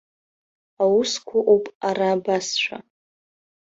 [0.83, 2.77] Аусқәа ыҟоуп ара абасшәа.